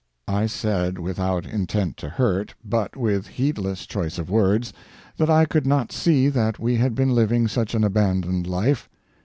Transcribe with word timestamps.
I 0.27 0.47
said, 0.47 0.97
without 0.97 1.45
intent 1.45 1.95
to 1.97 2.09
hurt, 2.09 2.55
but 2.65 2.97
with 2.97 3.27
heedless 3.27 3.85
choice 3.85 4.17
of 4.17 4.31
words, 4.31 4.73
that 5.17 5.29
I 5.29 5.45
could 5.45 5.67
not 5.67 5.91
see 5.91 6.27
that 6.27 6.57
we 6.57 6.77
had 6.77 6.95
been 6.95 7.13
living 7.13 7.47
such 7.47 7.75
an 7.75 7.83
abandoned 7.83 8.47
life. 8.47 8.89